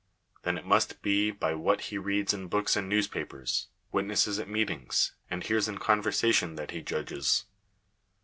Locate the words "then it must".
0.41-1.03